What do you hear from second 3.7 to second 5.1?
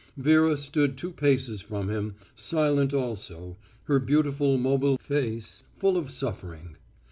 her beautiful mobile